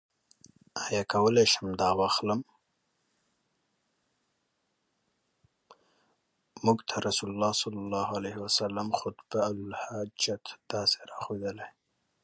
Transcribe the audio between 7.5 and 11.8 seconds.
صلی الله عليه وسلم خُطْبَةَ الْحَاجَة داسي را ښودلي